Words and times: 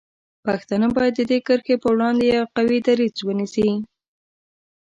پښتانه 0.45 0.87
باید 0.95 1.13
د 1.17 1.21
دې 1.29 1.39
کرښې 1.47 1.75
په 1.83 1.87
وړاندې 1.95 2.23
یو 2.35 2.45
قوي 2.55 2.79
دریځ 2.87 3.15
ونیسي. 3.23 3.69